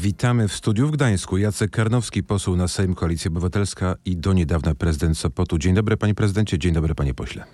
[0.00, 1.38] Witamy w studiu w Gdańsku.
[1.38, 5.58] Jacek Karnowski, poseł na Sejm Koalicja Obywatelska i do niedawna prezydent Sopotu.
[5.58, 7.44] Dzień dobry panie prezydencie, dzień dobry panie pośle.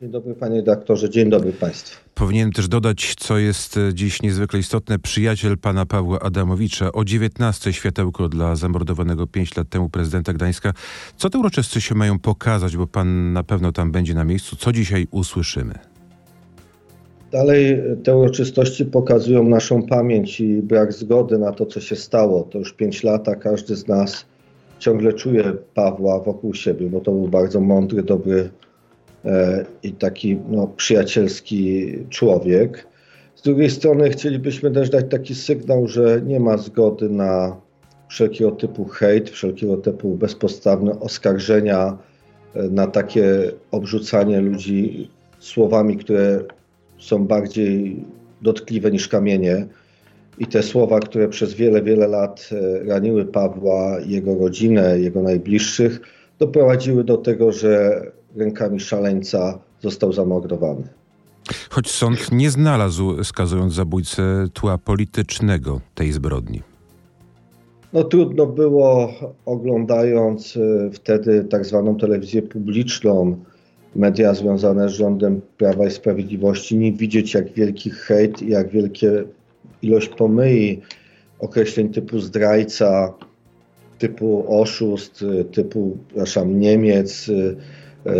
[0.00, 2.00] Dzień dobry panie redaktorze, dzień dobry państwu.
[2.14, 6.92] Powinienem też dodać, co jest dziś niezwykle istotne, przyjaciel pana Pawła Adamowicza.
[6.92, 10.72] O 19 światełko dla zamordowanego 5 lat temu prezydenta Gdańska.
[11.16, 14.56] Co te uroczystości mają pokazać, bo pan na pewno tam będzie na miejscu.
[14.56, 15.91] Co dzisiaj usłyszymy?
[17.32, 22.42] Dalej te uroczystości pokazują naszą pamięć i brak zgody na to, co się stało.
[22.42, 24.24] To już 5 lat, a każdy z nas
[24.78, 25.44] ciągle czuje
[25.74, 28.50] Pawła wokół siebie, bo to był bardzo mądry, dobry
[29.24, 32.86] e, i taki no, przyjacielski człowiek.
[33.34, 37.56] Z drugiej strony chcielibyśmy też dać taki sygnał, że nie ma zgody na
[38.08, 41.98] wszelkiego typu hejt, wszelkiego typu bezpodstawne oskarżenia,
[42.54, 46.44] e, na takie obrzucanie ludzi słowami, które
[47.02, 48.04] są bardziej
[48.42, 49.66] dotkliwe niż kamienie.
[50.38, 56.00] I te słowa, które przez wiele, wiele lat e, raniły Pawła, jego rodzinę, jego najbliższych,
[56.38, 58.02] doprowadziły do tego, że
[58.36, 60.88] rękami szaleńca został zamordowany.
[61.70, 66.62] Choć sąd nie znalazł, skazując zabójcę, tła politycznego tej zbrodni.
[67.92, 69.12] No trudno było,
[69.46, 73.36] oglądając e, wtedy tak zwaną telewizję publiczną,
[73.96, 79.24] media związane z rządem Prawa i Sprawiedliwości, nie widzieć jak wielki hejt i jak wielkie
[79.82, 80.80] ilość pomyli,
[81.38, 83.14] określeń typu zdrajca,
[83.98, 87.30] typu oszust, typu, przepraszam, Niemiec,
[88.06, 88.12] e,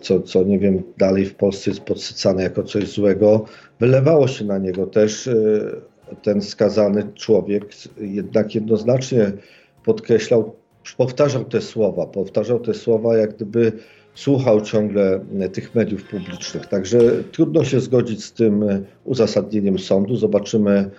[0.00, 3.44] co, co nie wiem, dalej w Polsce jest podsycane jako coś złego,
[3.80, 5.28] wylewało się na niego też
[6.22, 7.64] ten skazany człowiek,
[8.00, 9.32] jednak jednoznacznie
[9.84, 10.54] podkreślał,
[10.96, 13.72] powtarzał te słowa, powtarzał te słowa jak gdyby
[14.14, 15.20] słuchał ciągle
[15.52, 16.66] tych mediów publicznych.
[16.66, 16.98] Także
[17.32, 18.64] trudno się zgodzić z tym
[19.04, 20.16] uzasadnieniem sądu.
[20.16, 20.90] Zobaczymy,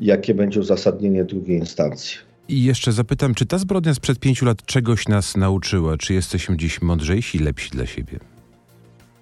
[0.00, 2.18] jakie będzie uzasadnienie drugiej instancji.
[2.48, 5.96] I jeszcze zapytam, czy ta zbrodnia sprzed pięciu lat czegoś nas nauczyła?
[5.96, 8.18] Czy jesteśmy dziś mądrzejsi i lepsi dla siebie?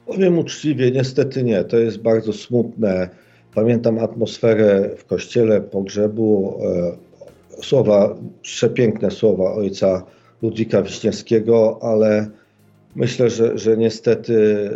[0.07, 1.65] Powiem uczciwie, niestety nie.
[1.65, 3.09] To jest bardzo smutne.
[3.55, 6.59] Pamiętam atmosferę w kościele pogrzebu.
[7.59, 10.03] E, słowa, przepiękne słowa ojca
[10.43, 12.31] Ludwika Wiśniewskiego, ale
[12.97, 14.71] Myślę, że, że niestety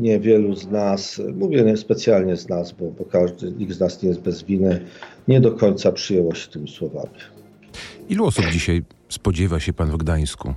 [0.00, 4.08] niewielu z nas, mówię nie specjalnie z nas, bo, bo każdy, nikt z nas nie
[4.08, 4.80] jest bez winy,
[5.28, 7.10] nie do końca przyjęło się tymi słowami.
[8.08, 10.54] Ilu osób dzisiaj spodziewa się pan w Gdańsku?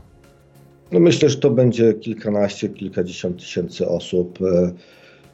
[0.92, 4.40] No myślę, że to będzie kilkanaście, kilkadziesiąt tysięcy osób.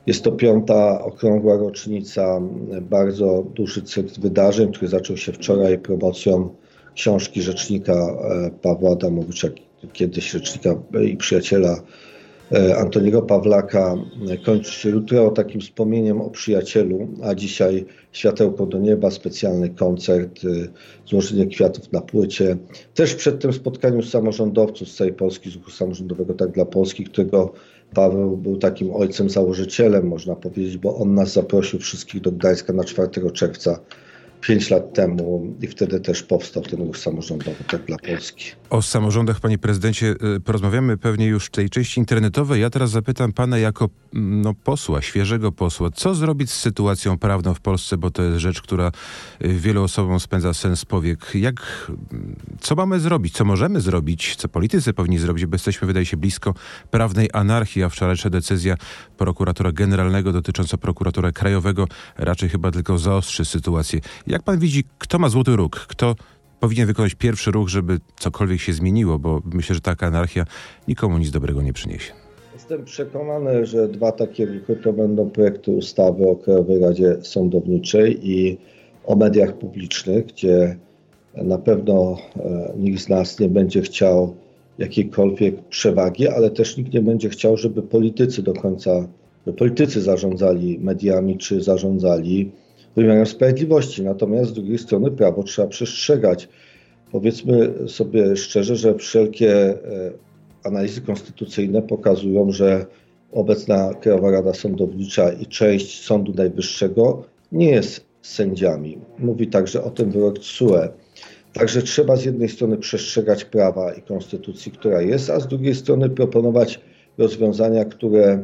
[0.08, 2.42] Jest to piąta okrągła rocznica,
[2.82, 6.50] bardzo duży cykl wydarzeń, który zaczął się wczoraj promocją
[6.96, 8.08] książki rzecznika
[8.62, 9.48] Pawła Adamowicza
[9.94, 11.84] kiedyś rzecznika i przyjaciela
[12.52, 13.96] e, Antoniego Pawlaka
[14.30, 20.40] e, kończy się jutro takim wspomnieniem o przyjacielu, a dzisiaj Światełko do nieba, specjalny koncert,
[20.46, 20.48] e,
[21.06, 22.58] złożenie kwiatów na płycie.
[22.94, 27.54] Też przed tym spotkaniu samorządowców z całej Polski, z ruchu samorządowego Tak dla Polski, którego
[27.94, 32.84] Paweł był takim ojcem założycielem, można powiedzieć, bo on nas zaprosił wszystkich do Gdańska na
[32.84, 33.80] 4 czerwca
[34.42, 38.46] pięć lat temu i wtedy też powstał ten ruch samorządowy, tak dla Polski.
[38.70, 42.62] O samorządach, panie prezydencie, y, porozmawiamy pewnie już w tej części internetowej.
[42.62, 47.54] Ja teraz zapytam pana jako mm, no, posła, świeżego posła, co zrobić z sytuacją prawną
[47.54, 48.92] w Polsce, bo to jest rzecz, która
[49.46, 51.32] y, wielu osobom spędza sens powiek.
[51.36, 56.06] Jak, mm, co mamy zrobić, co możemy zrobić, co politycy powinni zrobić, bo jesteśmy, wydaje
[56.06, 56.54] się, blisko
[56.92, 58.76] prawnej anarchii, a wczorajsza decyzja
[59.18, 64.00] prokuratora generalnego dotycząca prokuratora krajowego raczej chyba tylko zaostrzy sytuację.
[64.30, 65.76] Jak pan widzi, kto ma złoty róg?
[65.76, 66.16] Kto
[66.60, 69.20] powinien wykonać pierwszy ruch, żeby cokolwiek się zmieniło?
[69.20, 70.46] Bo myślę, że taka anarchia
[70.88, 72.14] nikomu nic dobrego nie przyniesie.
[72.54, 78.58] Jestem przekonany, że dwa takie ruchy to będą projekty ustawy o Krajowej Radzie Sądowniczej i
[79.06, 80.78] o mediach publicznych, gdzie
[81.36, 84.36] na pewno e, nikt z nas nie będzie chciał
[84.78, 89.08] jakiejkolwiek przewagi, ale też nikt nie będzie chciał, żeby politycy do końca,
[89.58, 92.52] politycy zarządzali mediami czy zarządzali
[92.96, 94.04] wymiarem sprawiedliwości.
[94.04, 96.50] Natomiast z drugiej strony prawo trzeba przestrzegać.
[97.12, 99.78] Powiedzmy sobie szczerze, że wszelkie e,
[100.64, 102.86] analizy konstytucyjne pokazują, że
[103.32, 108.98] obecna Krajowa Rada Sądownicza i część Sądu Najwyższego nie jest sędziami.
[109.20, 110.90] Mówi także o tym wyrok TSUE.
[111.54, 116.10] Także trzeba z jednej strony przestrzegać prawa i konstytucji, która jest, a z drugiej strony
[116.10, 116.80] proponować
[117.18, 118.44] rozwiązania, które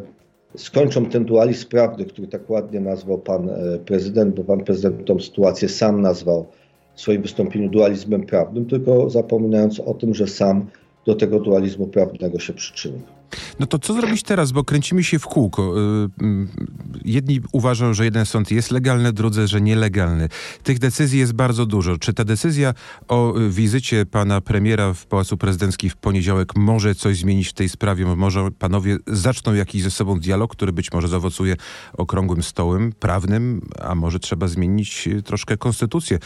[0.57, 5.19] skończą ten dualizm prawny, który tak ładnie nazwał pan e, prezydent, bo pan prezydent tą
[5.19, 6.45] sytuację sam nazwał
[6.95, 10.65] w swoim wystąpieniu dualizmem prawnym, tylko zapominając o tym, że sam
[11.05, 13.01] do tego dualizmu prawnego się przyczynił.
[13.59, 15.73] No to co zrobić teraz, bo kręcimy się w kółko.
[15.79, 16.47] Y, mm,
[17.05, 20.29] jedni uważają, że jeden sąd jest legalny, drudzy, że nielegalny.
[20.63, 21.97] Tych decyzji jest bardzo dużo.
[21.97, 22.73] Czy ta decyzja
[23.07, 28.05] o wizycie pana premiera w Pałacu Prezydenckim w poniedziałek może coś zmienić w tej sprawie?
[28.05, 31.55] Może panowie zaczną jakiś ze sobą dialog, który być może zaowocuje
[31.93, 36.19] okrągłym stołem prawnym, a może trzeba zmienić troszkę konstytucję.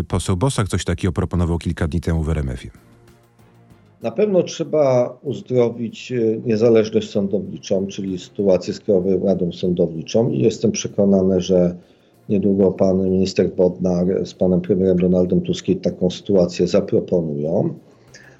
[0.00, 2.93] Y, poseł Bosak coś takiego proponował kilka dni temu w RMF-ie.
[4.04, 6.16] Na pewno trzeba uzdrowić e,
[6.46, 11.74] niezależność sądowniczą, czyli sytuację z Krajową Radą Sądowniczą i jestem przekonany, że
[12.28, 17.74] niedługo pan minister Bodnar z panem premierem Donaldem Tuskiem taką sytuację zaproponują.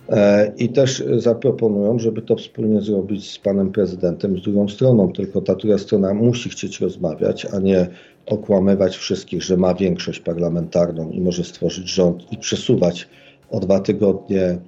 [0.08, 5.12] E, I też zaproponują, żeby to wspólnie zrobić z panem prezydentem, z drugą stroną.
[5.12, 7.86] Tylko ta druga strona musi chcieć rozmawiać, a nie
[8.26, 13.08] okłamywać wszystkich, że ma większość parlamentarną i może stworzyć rząd i przesuwać
[13.50, 14.58] o dwa tygodnie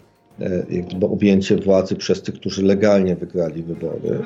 [0.70, 4.18] jakby objęcie władzy przez tych, którzy legalnie wygrali wybory.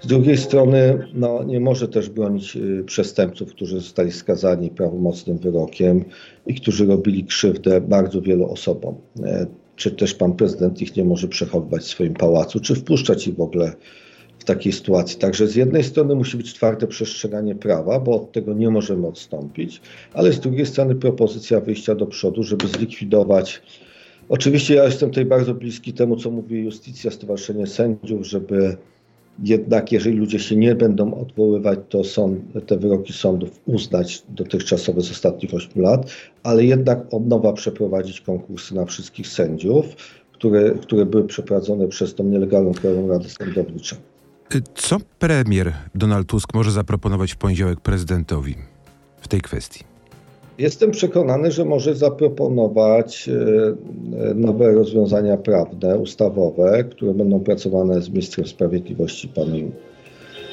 [0.00, 6.04] Z drugiej strony no, nie może też bronić e, przestępców, którzy zostali skazani prawomocnym wyrokiem
[6.46, 8.94] i którzy robili krzywdę bardzo wielu osobom.
[9.24, 9.46] E,
[9.76, 13.40] czy też pan prezydent ich nie może przechowywać w swoim pałacu, czy wpuszczać ich w
[13.40, 13.72] ogóle
[14.38, 15.18] w takiej sytuacji.
[15.18, 19.80] Także z jednej strony musi być twarde przestrzeganie prawa, bo od tego nie możemy odstąpić,
[20.14, 23.62] ale z drugiej strony propozycja wyjścia do przodu, żeby zlikwidować
[24.28, 28.76] Oczywiście ja jestem tutaj bardzo bliski temu, co mówi Justicja, Stowarzyszenie Sędziów, żeby
[29.42, 35.10] jednak, jeżeli ludzie się nie będą odwoływać, to sąd, te wyroki sądów uznać dotychczasowe z
[35.10, 36.10] ostatnich 8 lat,
[36.42, 39.86] ale jednak od nowa przeprowadzić konkursy na wszystkich sędziów,
[40.32, 43.96] które, które były przeprowadzone przez tą nielegalną Krajową Radę Sądowniczą.
[44.74, 48.54] Co premier Donald Tusk może zaproponować w poniedziałek prezydentowi
[49.20, 49.84] w tej kwestii?
[50.58, 58.46] Jestem przekonany, że może zaproponować e, nowe rozwiązania prawne, ustawowe, które będą pracowane z ministrem
[58.46, 59.72] sprawiedliwości, panem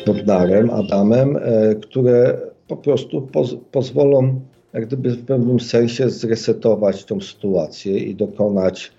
[0.06, 2.38] Bodnarem, Adamem, e, które
[2.68, 4.40] po prostu poz pozwolą
[4.76, 8.92] jak gdyby w pewnym sensie zresetować tą sytuację i dokonać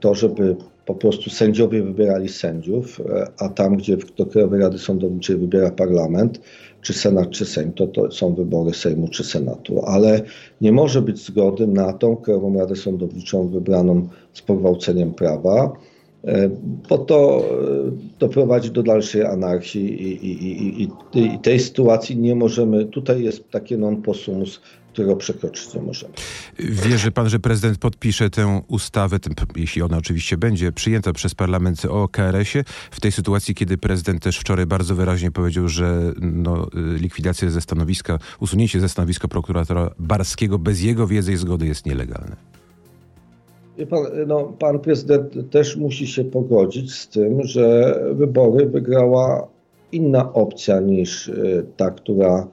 [0.00, 0.56] to, żeby
[0.86, 6.40] po prostu sędziowie wybierali sędziów, e, a tam, gdzie do Krajowej Rady Sądowniczej wybiera parlament,
[6.82, 10.22] czy Senat, czy Sejm, to, to są wybory Sejmu czy Senatu, ale
[10.60, 15.72] nie może być zgody na tą Krajową Radę Sądowniczą wybraną z pogwałceniem prawa,
[16.24, 16.50] e,
[16.88, 17.42] bo to e,
[18.18, 23.76] doprowadzi do dalszej anarchii i, i, i, i, tej sytuacji nie możemy, tutaj jest takie
[23.78, 24.60] non possumus
[24.96, 26.12] którego przekroczyć nie możemy.
[26.58, 29.18] Wierzy pan, że prezydent podpisze tę ustawę,
[29.56, 34.38] jeśli ona oczywiście będzie przyjęta przez parlament o KRS-ie, w tej sytuacji, kiedy prezydent też
[34.38, 36.66] wczoraj bardzo wyraźnie powiedział, że no,
[37.00, 42.36] likwidacja ze stanowiska, usunięcie ze stanowiska prokuratora Barskiego bez jego wiedzy i zgody jest nielegalne?
[43.90, 49.48] Pan, no, pan prezydent też musi się pogodzić z tym, że wybory wygrała
[49.92, 52.46] inna opcja niż y, ta, która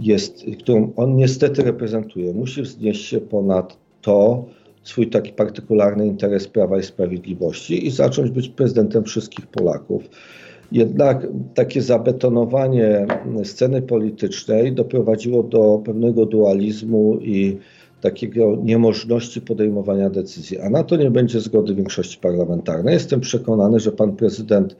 [0.00, 4.44] jest, którą on niestety reprezentuje, musi wznieść się ponad to
[4.82, 10.02] swój taki partykularny interes Prawa i Sprawiedliwości i zacząć być prezydentem wszystkich Polaków.
[10.72, 13.06] Jednak takie zabetonowanie
[13.44, 17.58] sceny politycznej doprowadziło do pewnego dualizmu i
[18.00, 22.94] takiego niemożności podejmowania decyzji, a na to nie będzie zgody większości parlamentarnej.
[22.94, 24.76] Jestem przekonany, że pan prezydent,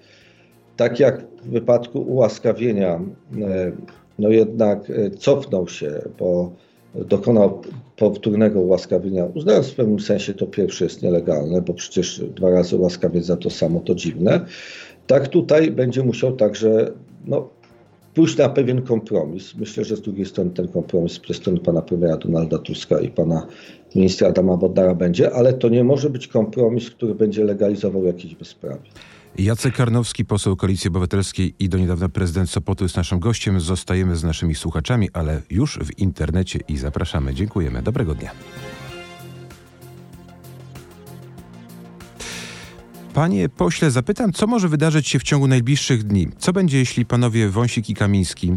[0.77, 3.01] tak jak w wypadku ułaskawienia
[3.41, 3.73] e,
[4.21, 6.53] no jednak e, cofnął się, bo
[6.95, 7.63] dokonał
[7.97, 13.25] powtórnego ułaskawienia, uznając w pewnym sensie to pierwsze jest nielegalne, bo przecież dwa razy łaskawiec
[13.25, 14.41] za to samo to dziwne.
[15.07, 16.93] Tak tutaj będzie musiał także
[17.27, 17.49] no,
[18.15, 19.55] pójść na pewien kompromis.
[19.55, 23.47] Myślę, że z drugiej strony ten kompromis ze strony pana premiera Donalda Tuska i pana
[23.95, 28.91] ministra Adama Bodnara będzie, ale to nie może być kompromis, który będzie legalizował jakieś bezprawie.
[29.39, 33.61] Jacek Karnowski, poseł Koalicji Obywatelskiej i do niedawna prezydent Sopotu jest naszym gościem.
[33.61, 37.35] Zostajemy z naszymi słuchaczami, ale już w internecie i zapraszamy.
[37.35, 37.83] Dziękujemy.
[37.83, 38.31] Dobrego dnia.
[43.15, 46.29] Panie pośle, zapytam, co może wydarzyć się w ciągu najbliższych dni?
[46.39, 48.57] Co będzie, jeśli panowie Wąsik i Kamiński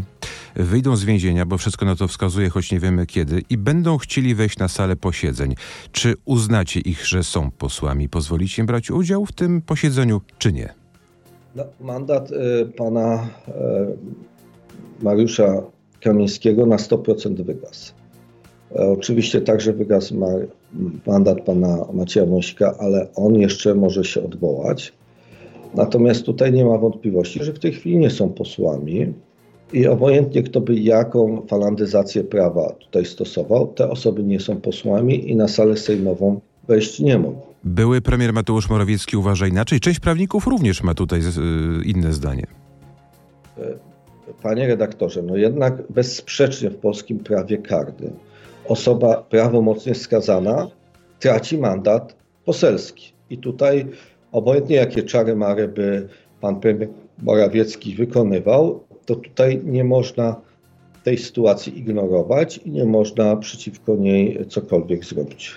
[0.56, 4.34] wyjdą z więzienia, bo wszystko na to wskazuje, choć nie wiemy kiedy, i będą chcieli
[4.34, 5.54] wejść na salę posiedzeń?
[5.92, 8.08] Czy uznacie ich, że są posłami?
[8.08, 10.74] Pozwolicie im brać udział w tym posiedzeniu, czy nie?
[11.56, 13.52] No, mandat y, pana y,
[15.02, 15.62] Mariusza
[16.00, 17.92] Kamińskiego na 100% wygasł.
[18.76, 20.28] E, oczywiście także wygasł ma,
[21.06, 24.92] mandat pana Macieja Wąsika, ale on jeszcze może się odwołać.
[25.74, 29.12] Natomiast tutaj nie ma wątpliwości, że w tej chwili nie są posłami
[29.74, 35.36] i obojętnie kto by jaką falandyzację prawa tutaj stosował, te osoby nie są posłami i
[35.36, 37.40] na salę sejmową wejść nie mogą.
[37.64, 39.80] Były premier Mateusz Morawiecki uważa inaczej.
[39.80, 41.20] Część prawników również ma tutaj
[41.84, 42.46] inne zdanie.
[44.42, 48.12] Panie redaktorze, no jednak bezsprzecznie w polskim prawie karnym
[48.68, 50.68] osoba prawomocnie skazana
[51.20, 53.12] traci mandat poselski.
[53.30, 53.86] I tutaj
[54.32, 56.08] obojętnie jakie czary mary by
[56.40, 56.88] pan premier
[57.22, 60.36] Morawiecki wykonywał, to tutaj nie można
[61.04, 65.52] tej sytuacji ignorować i nie można przeciwko niej cokolwiek zrobić.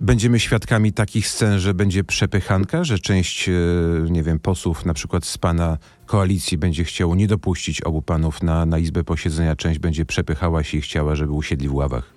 [0.00, 3.52] Będziemy świadkami takich scen, że będzie przepychanka, że część, e,
[4.10, 8.66] nie wiem, posłów na przykład z pana koalicji będzie chciało nie dopuścić obu panów na,
[8.66, 12.12] na izbę posiedzenia, część będzie przepychała się i chciała, żeby usiedli w ławach.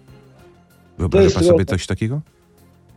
[0.98, 2.22] Wyobraża pan sobie coś takiego?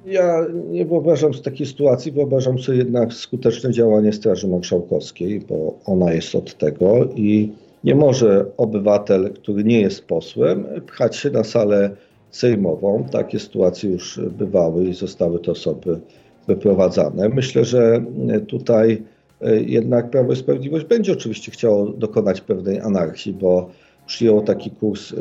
[0.06, 6.12] Ja nie wyobrażam sobie takiej sytuacji, wyobrażam sobie jednak skuteczne działanie Straży Marszałkowskiej, bo ona
[6.12, 7.52] jest od tego i
[7.84, 11.90] nie może obywatel, który nie jest posłem, pchać się na salę
[12.30, 13.04] sejmową.
[13.10, 16.00] Takie sytuacje już bywały i zostały te osoby
[16.46, 17.28] wyprowadzane.
[17.28, 18.04] Myślę, że
[18.48, 19.02] tutaj
[19.40, 23.70] e, jednak Prawo i Sprawiedliwość będzie oczywiście chciało dokonać pewnej anarchii, bo
[24.06, 25.16] przyjął taki kurs, e,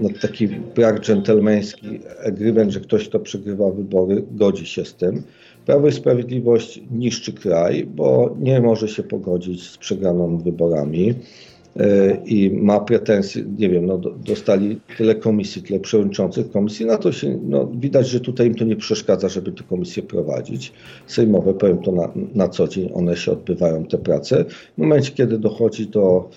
[0.00, 5.22] no, taki brak dżentelmeński agreement, że ktoś, kto przegrywa wybory, godzi się z tym.
[5.66, 11.14] Prawo i Sprawiedliwość niszczy kraj, bo nie może się pogodzić z przegraną wyborami.
[11.76, 17.12] E, i ma pretensje, nie wiem, no, dostali tyle komisji, tyle przewodniczących komisji, na to
[17.12, 20.72] się, no, widać, że tutaj im to nie przeszkadza, żeby te komisje prowadzić.
[21.06, 24.44] Sejmowe, powiem to na, na co dzień, one się odbywają, te prace.
[24.74, 26.28] W momencie, kiedy dochodzi do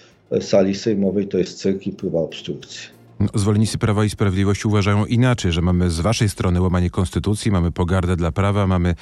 [0.42, 2.94] sali sejmowej, to jest cyrk i próba obstrukcji.
[3.20, 7.72] No, zwolennicy Prawa i Sprawiedliwości uważają inaczej, że mamy z waszej strony łamanie konstytucji, mamy
[7.72, 8.96] pogardę dla prawa, mamy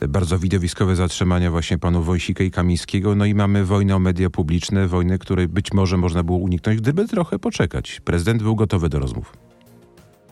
[0.00, 4.30] e, bardzo widowiskowe zatrzymania właśnie panów Wojsika i Kamińskiego, no i mamy wojnę o media
[4.30, 8.00] publiczne, wojnę, której być może można było uniknąć, gdyby trochę poczekać.
[8.04, 9.32] Prezydent był gotowy do rozmów.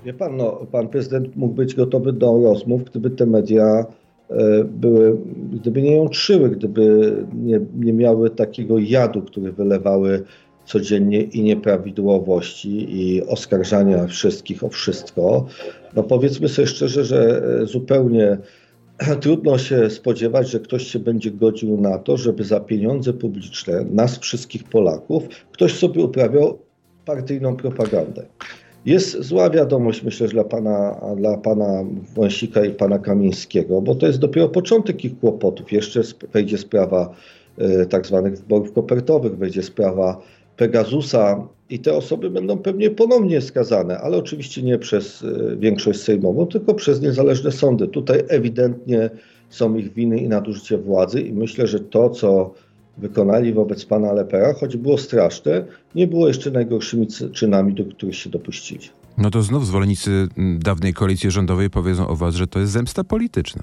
[0.04, 3.86] Wie pan, no, pan prezydent mógł być gotowy do rozmów, gdyby te media
[4.64, 5.18] były,
[5.52, 10.24] gdyby nie jątrzyły, gdyby nie, nie miały takiego jadu, który wylewały
[10.64, 15.46] codziennie i nieprawidłowości i oskarżania wszystkich o wszystko.
[15.96, 18.38] No powiedzmy sobie szczerze, że e, zupełnie
[19.22, 24.18] trudno się spodziewać, że ktoś się będzie godził na to, żeby za pieniądze publiczne nas
[24.18, 26.58] wszystkich Polaków ktoś sobie uprawiał
[27.04, 28.26] partyjną propagandę.
[28.86, 31.84] Jest zła wiadomość, myślę, że dla pana, dla pana
[32.14, 35.72] Wąsika i pana Kamińskiego, bo to jest dopiero początek ich kłopotów.
[35.72, 36.00] Jeszcze
[36.32, 37.14] wejdzie sprawa
[37.82, 40.22] y, tak zwanych wyborów kopertowych, wejdzie sprawa
[40.56, 46.46] Pegasusa i te osoby będą pewnie ponownie skazane, ale oczywiście nie przez e, większość sejmową,
[46.46, 47.88] tylko przez niezależne sądy.
[47.88, 49.10] Tutaj ewidentnie
[49.48, 52.54] są ich winy i nadużycie władzy i myślę, że to, co
[53.00, 55.64] wykonali wobec pana Lepera, choć było straszne,
[55.94, 58.88] nie było jeszcze najgorszymi czynami, do których się dopuścili.
[59.18, 60.28] No to znów zwolennicy
[60.58, 63.62] dawnej koalicji rządowej powiedzą o was, że to jest zemsta polityczna.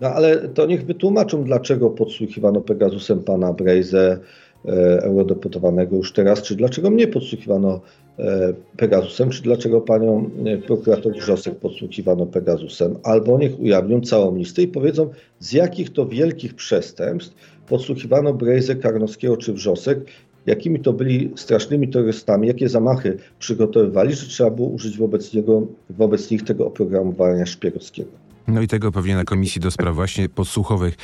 [0.00, 4.20] No ale to niech wytłumaczą, dlaczego podsłuchiwano Pegasusem pana Brejze,
[4.66, 7.80] E, eurodeputowanego już teraz, czy dlaczego mnie podsłuchiwano
[8.18, 14.62] e, Pegasusem, czy dlaczego panią e, prokurator Wrzosek podsłuchiwano Pegasusem, albo niech ujawnią całą listę
[14.62, 17.34] i powiedzą, z jakich to wielkich przestępstw
[17.66, 20.04] podsłuchiwano Brejzę, Karnowskiego czy Wrzosek,
[20.46, 26.30] jakimi to byli strasznymi terrorystami, jakie zamachy przygotowywali, że trzeba było użyć wobec, niego, wobec
[26.30, 28.10] nich tego oprogramowania szpiegowskiego.
[28.48, 30.94] No i tego pewnie na Komisji do Spraw właśnie podsłuchowych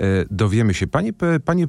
[0.00, 0.86] e, dowiemy się.
[0.86, 1.12] Panie,
[1.44, 1.66] panie,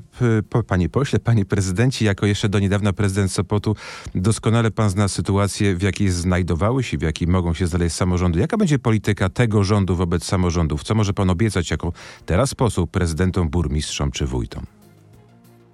[0.68, 3.76] panie pośle, panie prezydencie, jako jeszcze do niedawna prezydent Sopotu,
[4.16, 8.40] doskonale pan zna sytuację, w jakiej znajdowały się, w jakiej mogą się znaleźć samorządy.
[8.40, 10.84] Jaka będzie polityka tego rządu wobec samorządów?
[10.84, 11.92] Co może pan obiecać jako
[12.26, 14.66] teraz poseł prezydentom, burmistrzom czy wójtom?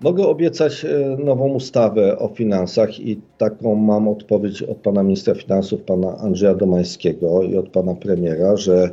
[0.02, 5.82] Mogę obiecać e, nową ustawę o finansach i taką mam odpowiedź od pana ministra finansów,
[5.82, 8.92] pana Andrzeja Domańskiego i od pana premiera, że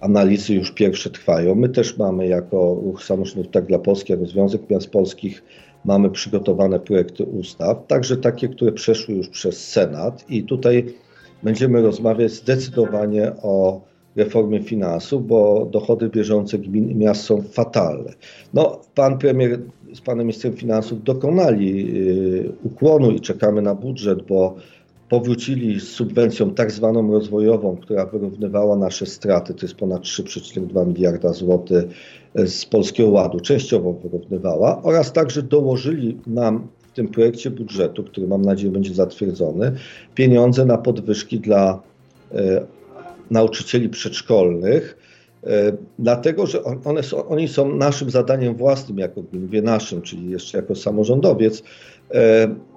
[0.00, 1.54] analizy już pierwsze trwają.
[1.54, 5.42] My też mamy jako Ruch Samorządów Tak dla Polski, jako Związek Miast Polskich
[5.84, 10.94] mamy przygotowane projekty ustaw, także takie, które przeszły już przez Senat i tutaj
[11.42, 13.80] będziemy rozmawiać zdecydowanie o
[14.16, 18.12] reformie finansów, bo dochody bieżące gmin i miast są fatalne.
[18.54, 19.58] No, pan premier
[19.94, 24.56] z panem ministrem finansów dokonali yy, ukłonu i czekamy na budżet, bo
[25.08, 31.32] powrócili z subwencją tak zwaną rozwojową, która wyrównywała nasze straty, to jest ponad 3,2 miliarda
[31.32, 31.84] złotych
[32.34, 38.26] e, z Polskiego Ładu, częściowo wyrównywała oraz także dołożyli nam w tym projekcie budżetu, który
[38.26, 39.72] mam nadzieję będzie zatwierdzony,
[40.14, 41.82] pieniądze na podwyżki dla
[42.32, 42.66] e,
[43.30, 44.98] nauczycieli przedszkolnych,
[45.46, 50.58] e, Dlatego, że one są, oni są naszym zadaniem własnym, jako mówię naszym, czyli jeszcze
[50.58, 51.62] jako samorządowiec.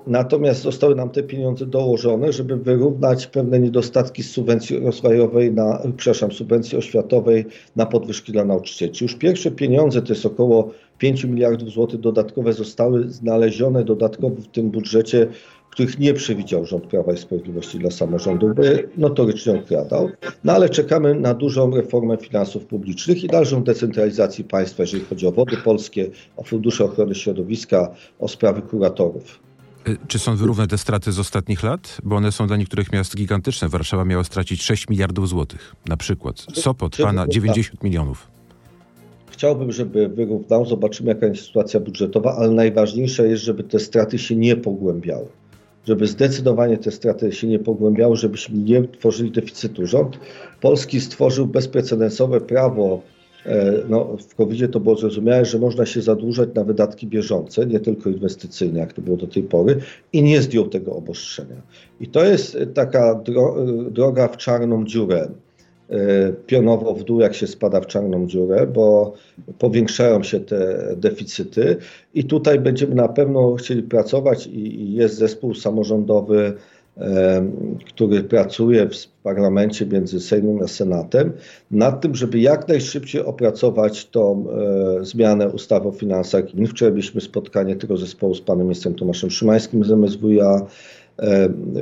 [0.08, 6.32] Natomiast zostały nam te pieniądze dołożone, żeby wyrównać pewne niedostatki z subwencji rozwojowej na, przepraszam,
[6.32, 7.46] subwencji oświatowej
[7.76, 8.92] na podwyżki dla nauczycieli.
[9.02, 14.72] Już pierwsze pieniądze, to jest około 5 miliardów złotych dodatkowe, zostały znalezione dodatkowo w tym
[14.72, 15.28] budżecie
[15.72, 18.64] których nie przewidział rząd Prawa i Sprawiedliwości dla samorządów, bo
[18.98, 20.10] notorycznie okradał.
[20.44, 25.32] No ale czekamy na dużą reformę finansów publicznych i dalszą decentralizację państwa, jeżeli chodzi o
[25.32, 29.40] wody polskie, o fundusze ochrony środowiska, o sprawy kuratorów.
[29.88, 31.98] Y, czy są wyrówne te straty z ostatnich lat?
[32.04, 33.70] Bo one są dla niektórych miast gigantyczne.
[33.70, 36.46] Warszawa miała stracić 6 miliardów złotych, na przykład.
[36.54, 38.28] Sopot, pana 90 milionów.
[39.32, 40.66] Chciałbym, żeby wyrównał.
[40.66, 45.28] Zobaczymy, jaka jest sytuacja budżetowa, ale najważniejsze jest, żeby te straty się nie pogłębiały
[45.88, 49.88] żeby zdecydowanie te straty się nie pogłębiały, żebyśmy nie tworzyli deficytu.
[49.88, 50.20] Rząd
[50.62, 53.02] polski stworzył bezprecedensowe prawo.
[53.46, 57.80] E, no, w covid to było zrozumiałe, że można się zadłużać na wydatki bieżące, nie
[57.80, 59.80] tylko inwestycyjne, jak to było do tej pory,
[60.14, 61.62] i nie zdjął tego obostrzenia.
[62.00, 63.56] I to jest taka dro
[63.92, 65.51] droga w czarną dziurę E,
[66.48, 69.14] pionowo w dół, jak się spada w czarną dziurę, bo
[69.60, 71.78] powiększają się te deficyty
[72.14, 76.54] i tutaj będziemy na pewno chcieli pracować i jest zespół samorządowy,
[76.98, 77.46] e,
[77.88, 81.32] który pracuje w parlamencie między Sejmem a Senatem,
[81.72, 86.68] nad tym, żeby jak najszybciej opracować tą e, zmianę ustawy o finansach gmin.
[86.68, 90.68] Wczoraj mieliśmy spotkanie tego zespołu z panem ministrem Tomaszem Szymańskim z MSWiA,
[91.11, 91.11] E,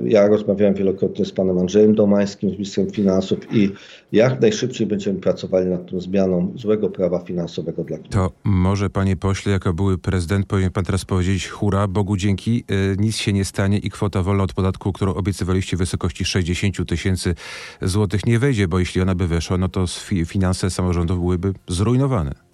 [0.04, 3.72] ja rozmawiałem wielokrotnie z panem Andrzejem Domańskim, z ministrem finansów i
[4.12, 8.10] jak najszybciej będziemy pracowali nad tą zmianą złego prawa finansowego dla gmin.
[8.10, 12.96] To może panie pośle, jako były prezydent, powinien pan teraz powiedzieć hura, Bogu dzięki, e,
[12.98, 17.36] nic się nie stanie i kwota wolna od podatku, którą obiecywaliście w wysokości 60 tysięcy
[17.82, 19.86] złotych nie wejdzie, bo jeśli ona by weszła, no to
[20.26, 22.49] finanse samorządów byłyby zrujnowane.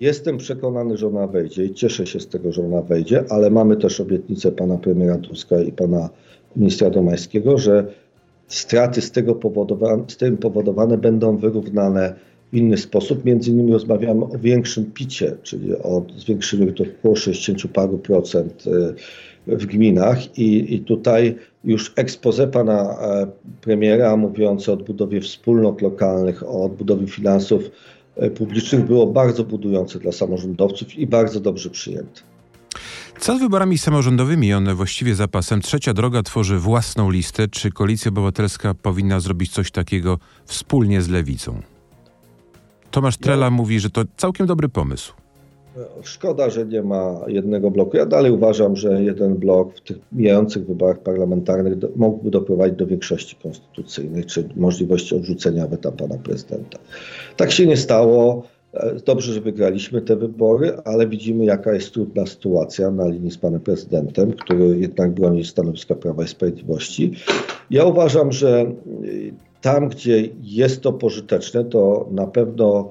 [0.00, 3.76] Jestem przekonany, że ona wejdzie i cieszę się z tego, że ona wejdzie, ale mamy
[3.76, 6.08] też obietnicę pana premiera Tuska i pana
[6.56, 7.86] ministra Domańskiego, że
[8.48, 9.40] straty z, tego
[10.08, 12.14] z tym powodowane będą wyrównane
[12.52, 13.24] w inny sposób.
[13.24, 18.64] Między innymi rozmawiamy o większym picie, czyli o zwiększeniu do około 60 paru procent
[19.46, 23.26] e, w gminach i, i tutaj już expose pana e,
[23.60, 27.70] premiera mówiące o odbudowie wspólnot lokalnych, o odbudowie finansów
[28.36, 32.20] publicznych było bardzo budujące dla samorządowców i bardzo dobrze przyjęte.
[33.20, 34.54] Co z wyborami samorządowymi?
[34.54, 35.60] One właściwie zapasem.
[35.60, 37.48] Trzecia droga tworzy własną listę.
[37.48, 41.62] Czy Koalicja Obywatelska powinna zrobić coś takiego wspólnie z Lewicą?
[42.90, 43.56] Tomasz Trela no.
[43.56, 45.12] mówi, że to całkiem dobry pomysł.
[46.02, 47.96] Szkoda, że nie ma jednego bloku.
[47.96, 52.86] Ja dalej uważam, że jeden blok w tych mijających wyborach parlamentarnych do, mógłby doprowadzić do
[52.86, 56.78] większości konstytucyjnej, czy możliwości odrzucenia weta pana prezydenta.
[57.36, 58.42] Tak się nie stało.
[58.74, 63.38] E, dobrze, że wygraliśmy te wybory, ale widzimy, jaka jest trudna sytuacja na linii z
[63.38, 67.12] panem prezydentem, który jednak broni stanowiska Prawa i Sprawiedliwości.
[67.70, 68.72] Ja uważam, że
[69.60, 72.90] tam, gdzie jest to pożyteczne, to na pewno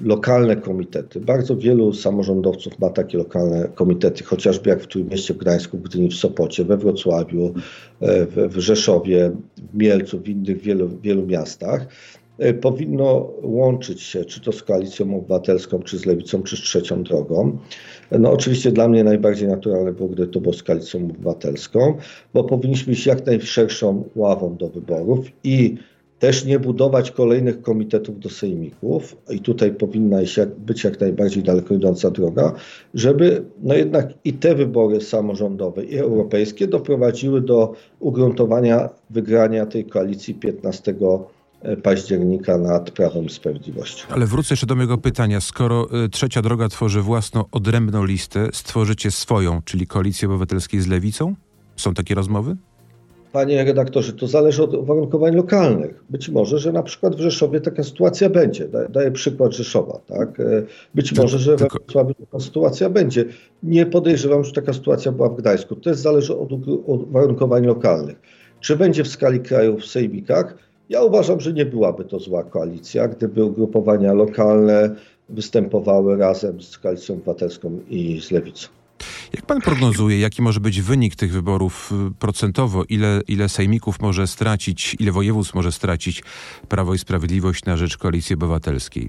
[0.00, 1.20] lokalne komitety.
[1.20, 6.14] Bardzo wielu samorządowców ma takie lokalne komitety, chociażby jak w Trójmieście, w Gdańsku, Gdyni, w
[6.14, 7.54] Sopocie, we Wrocławiu,
[8.00, 9.32] e, w, Rzeszowie,
[9.72, 11.86] w Mielcu, w innych wielu, wielu miastach.
[12.38, 17.02] E, powinno łączyć się, czy to z Koalicją Obywatelską, czy z Lewicą, czy z Trzecią
[17.02, 17.58] Drogą.
[18.10, 21.96] No oczywiście dla mnie najbardziej naturalne było, gdy to było z Koalicją Obywatelską,
[22.34, 25.76] bo powinniśmy iść jak najszerszą ławą do wyborów i
[26.18, 30.18] też nie budować kolejnych komitetów do sejmików i tutaj powinna
[30.58, 32.52] być jak najbardziej daleko idąca droga,
[32.94, 40.34] żeby no jednak i te wybory samorządowe i europejskie doprowadziły do ugruntowania wygrania tej koalicji
[40.34, 40.94] 15
[41.82, 44.06] października nad Prawem i Sprawiedliwością.
[44.10, 45.40] Ale wrócę jeszcze do mojego pytania.
[45.40, 51.34] Skoro y, Trzecia Droga tworzy własną, odrębną listę, stworzycie swoją, czyli Koalicję Obywatelskiej z Lewicą?
[51.76, 52.56] Są takie rozmowy?
[53.32, 56.04] Panie redaktorze, to zależy od uwarunkowań lokalnych.
[56.10, 58.68] Być może, że na przykład w Rzeszowie taka sytuacja będzie.
[58.88, 60.00] Daję przykład Rzeszowa.
[60.06, 60.40] Tak?
[60.40, 60.62] E,
[60.94, 63.24] być to, może, że w Wrocławiu taka sytuacja będzie.
[63.62, 65.74] Nie podejrzewam, że taka sytuacja była w Gdańsku.
[65.74, 66.52] To też zależy od,
[66.86, 68.20] od uwarunkowań lokalnych.
[68.60, 70.54] Czy będzie w skali kraju w sejmikach?
[70.88, 74.94] Ja uważam, że nie byłaby to zła koalicja, gdyby ugrupowania lokalne
[75.28, 78.68] występowały razem z Koalicją Obywatelską i z Lewicą.
[79.34, 82.84] Jak pan prognozuje, jaki może być wynik tych wyborów y, procentowo?
[82.88, 86.22] Ile, ile sejmików może stracić, ile województw może stracić
[86.68, 89.08] Prawo i Sprawiedliwość na rzecz Koalicji Obywatelskiej?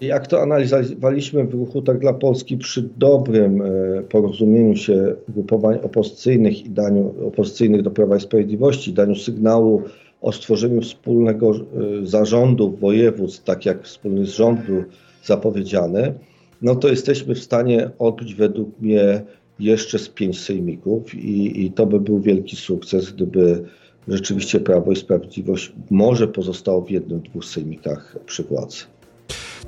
[0.00, 6.66] Jak to analizowaliśmy w ruchu tak dla Polski przy dobrym e, porozumieniu się grupowań opozycyjnych
[6.66, 9.82] i daniu opozycyjnych do Prawa i Sprawiedliwości, daniu sygnału
[10.20, 14.84] o stworzeniu wspólnego y, zarządu województw, tak jak wspólny rząd był
[15.24, 16.14] zapowiedziany,
[16.62, 19.22] no to jesteśmy w stanie odbyć według mnie
[19.58, 23.64] jeszcze z pięć sejmików i, i to by był wielki sukces, gdyby
[24.08, 28.84] rzeczywiście Prawo i Sprawiedliwość może pozostało w jednym, dwóch sejmikach przy władzy.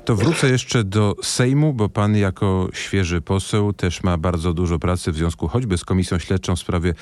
[0.05, 5.11] To wrócę jeszcze do Sejmu, bo pan jako świeży poseł też ma bardzo dużo pracy
[5.11, 6.93] w związku choćby z Komisją Śledczą w sprawie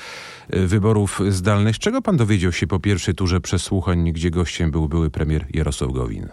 [0.50, 1.78] e, wyborów zdalnych.
[1.78, 6.28] Czego pan dowiedział się po pierwszej turze przesłuchań, gdzie gościem był były premier Jarosław Gowin?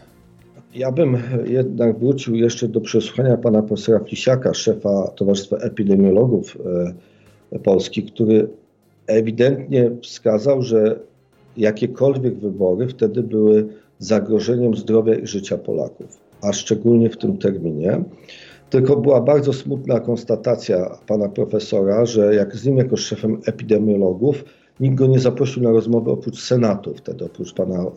[0.77, 6.57] Ja bym jednak wrócił jeszcze do przesłuchania pana profesora Flisiaka, szefa Towarzystwa Epidemiologów
[7.51, 8.49] e, Polski, który
[9.07, 10.99] ewidentnie wskazał, że
[11.57, 13.67] jakiekolwiek wybory wtedy były
[13.99, 18.03] zagrożeniem zdrowia i życia Polaków a szczególnie w tym terminie.
[18.69, 24.43] Tylko była bardzo smutna konstatacja pana profesora, że jak z nim jako szefem epidemiologów
[24.79, 27.87] nikt go nie zaprosił na rozmowę oprócz Senatu wtedy, oprócz pana e,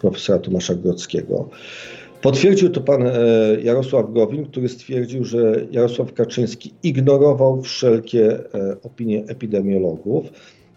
[0.00, 1.48] profesora Tomasza Grodzkiego.
[2.22, 3.12] Potwierdził to pan e,
[3.62, 10.26] Jarosław Gowin, który stwierdził, że Jarosław Kaczyński ignorował wszelkie e, opinie epidemiologów.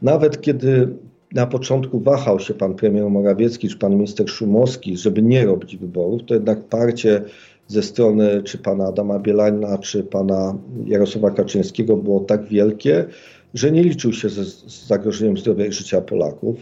[0.02, 0.88] Nawet kiedy
[1.32, 6.22] na początku wahał się pan premier Morawiecki czy pan minister Szumowski, żeby nie robić wyborów,
[6.26, 7.22] to jednak parcie
[7.68, 13.06] ze strony czy pana Adama Bielana, czy pana Jarosława Kaczyńskiego było tak wielkie,
[13.54, 16.56] że nie liczył się z zagrożeniem zdrowia i życia Polaków.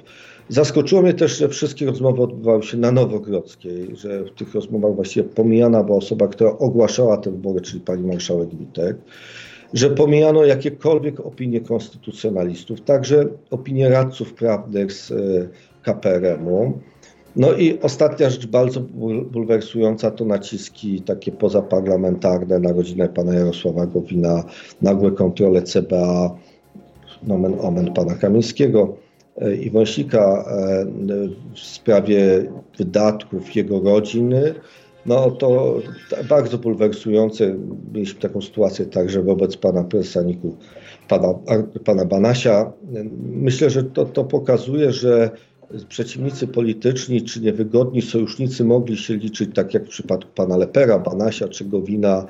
[0.50, 5.30] Zaskoczyło mnie też, że wszystkie rozmowy odbywały się na Nowogrodzkiej, że w tych rozmowach właściwie
[5.30, 8.98] pomijana była osoba, która ogłaszała te wybory, czyli pani marszałek Witek
[9.74, 15.16] że pomijano jakiekolwiek opinie konstytucjonalistów, także opinie radców prawnych z e,
[15.84, 16.74] KPRM-u.
[17.36, 18.82] No i ostatnia rzecz bardzo
[19.32, 24.44] bulwersująca to naciski takie pozaparlamentarne na rodzinę pana Jarosława Gowina,
[24.82, 26.36] nagłe kontrole CBA,
[27.24, 28.98] nomen omen pana Kamińskiego
[29.62, 30.86] i Wąsika e,
[31.54, 34.54] w sprawie wydatków jego rodziny
[35.06, 35.80] no to
[36.30, 37.56] bardzo bulwersujące.
[37.94, 40.58] Mieliśmy taką sytuację także wobec pana prezesa Niku,
[41.08, 41.28] pana,
[41.86, 42.72] pana Banasia.
[43.22, 45.32] Myślę, że to, to pokazuje, że
[45.90, 51.48] przeciwnicy polityczni czy niewygodni sojusznicy mogli się liczyć, tak jak w przypadku pana Lepera, Banasia
[51.48, 52.26] czy Gowina,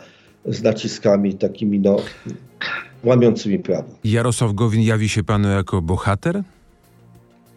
[0.45, 1.97] z naciskami takimi no,
[3.03, 3.89] łamiącymi prawo.
[4.03, 6.43] Jarosław Gowin jawi się panu jako bohater?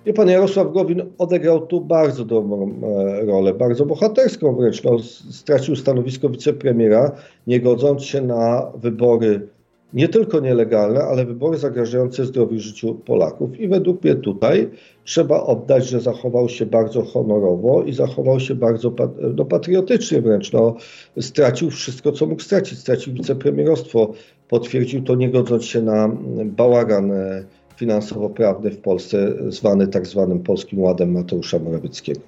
[0.07, 4.85] Wie pan, Jarosław Gowin odegrał tu bardzo dobrą e, rolę, bardzo bohaterską wręcz.
[4.85, 4.99] No,
[5.31, 7.13] stracił stanowisko wicepremiera,
[7.47, 9.49] nie godząc się na wybory
[9.93, 13.61] nie tylko nielegalne, ale wybory zagrażające zdrowiu i życiu Polaków.
[13.61, 14.71] I według mnie tutaj
[15.05, 18.93] trzeba oddać, że zachował się bardzo honorowo i zachował się bardzo
[19.37, 20.53] no, patriotycznie wręcz.
[20.53, 20.77] No,
[21.21, 22.79] stracił wszystko, co mógł stracić.
[22.79, 24.13] Stracił wicepremierostwo.
[24.49, 26.11] Potwierdził to, nie godząc się na
[26.45, 27.45] bałagan e,
[27.77, 32.21] finansowo-prawny w Polsce, zwany tak zwanym Polskim Ładem Mateusza Morawieckiego.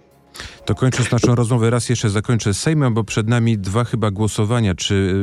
[0.64, 4.74] To kończąc naszą rozmowę, raz jeszcze zakończę Sejmem, bo przed nami dwa chyba głosowania.
[4.74, 5.14] Czy,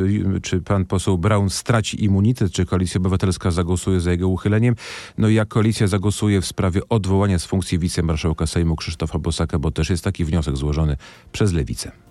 [0.42, 4.76] czy pan poseł Braun straci immunitet, czy Koalicja Obywatelska zagłosuje za jego uchyleniem?
[5.18, 9.72] No i jak koalicja zagłosuje w sprawie odwołania z funkcji wicemarszałka Sejmu Krzysztofa Bosaka, bo
[9.72, 10.98] też jest taki wniosek złożony
[11.32, 12.05] przez Lewicę.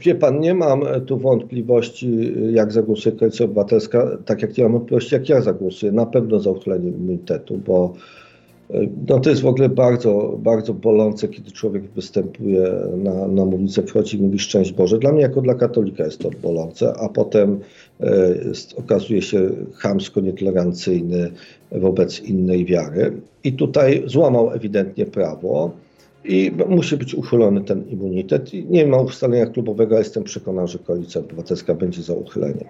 [0.00, 5.14] Wie pan, nie mam tu wątpliwości, jak zagłosuje Koalicja Obywatelska, tak jak nie mam wątpliwości,
[5.14, 5.92] jak ja zagłosuję.
[5.92, 7.94] Na pewno za uchyleniem immunitetu, bo
[9.08, 14.16] no to jest w ogóle bardzo, bardzo bolące, kiedy człowiek występuje na, na mównicę, wchodzi
[14.16, 14.98] i mówi szczęść Boże.
[14.98, 17.60] Dla mnie jako dla katolika jest to bolące, a potem
[18.00, 18.34] e,
[18.76, 21.30] okazuje się chamsko nietolerancyjny
[21.72, 23.12] wobec innej wiary.
[23.44, 25.70] I tutaj złamał ewidentnie prawo
[26.24, 28.54] i musi być uchylony ten immunitet.
[28.54, 32.64] I nie ma ustalenia klubowego, jestem przekonany, że Koalicja Obywatelska będzie za uchyleniem.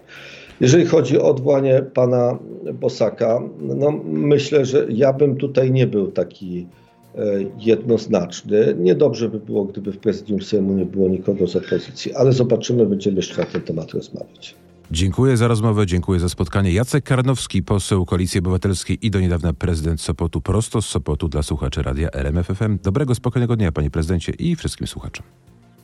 [0.60, 2.38] Jeżeli chodzi o odwołanie pana
[2.74, 6.66] Bosaka, no myślę, że ja bym tutaj nie był taki
[7.14, 7.20] e,
[7.58, 8.74] jednoznaczny.
[8.78, 13.16] Niedobrze by było, gdyby w prezydium Sejmu nie było nikogo z opozycji, ale zobaczymy, będziemy
[13.16, 14.54] jeszcze na ten temat rozmawiać.
[14.92, 16.72] Dziękuję za rozmowę, dziękuję za spotkanie.
[16.72, 21.82] Jacek Karnowski, poseł Koalicji Obywatelskiej i do niedawna prezydent Sopotu, prosto z Sopotu dla słuchaczy
[21.82, 22.78] radia RMFFM.
[22.82, 25.26] Dobrego, spokojnego dnia, panie prezydencie i wszystkim słuchaczom.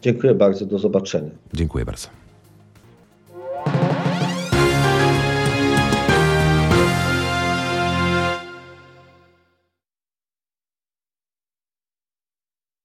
[0.03, 1.31] Dziękuję bardzo, do zobaczenia.
[1.55, 2.26] Dziękuję bardzo.